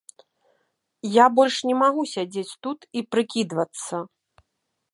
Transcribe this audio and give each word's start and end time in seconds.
Я 1.15 1.25
больш 1.41 1.55
не 1.71 1.75
магу 1.83 2.03
сядзець 2.13 2.57
тут 2.67 2.79
і 3.01 3.07
прыкідвацца. 3.17 3.95